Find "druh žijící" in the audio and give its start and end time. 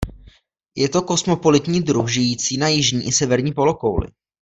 1.81-2.57